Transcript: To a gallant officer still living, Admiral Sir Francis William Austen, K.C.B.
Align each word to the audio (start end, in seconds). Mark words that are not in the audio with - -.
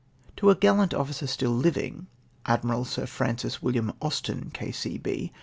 To 0.37 0.49
a 0.49 0.55
gallant 0.55 0.95
officer 0.95 1.27
still 1.27 1.51
living, 1.51 2.07
Admiral 2.47 2.85
Sir 2.85 3.05
Francis 3.05 3.61
William 3.61 3.93
Austen, 4.01 4.49
K.C.B. 4.49 5.31